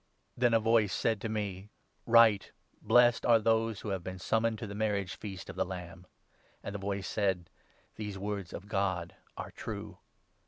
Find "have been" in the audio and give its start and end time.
3.93-4.17